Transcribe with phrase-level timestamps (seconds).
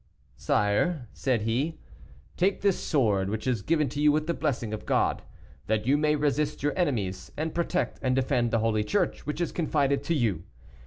[0.35, 1.77] "Sire," said he,
[2.35, 5.21] "take this sword, which is given to you with the blessing of God,
[5.67, 9.51] that you may resist your enemies, and protect and defend the holy Church, which is
[9.51, 10.41] confided to you.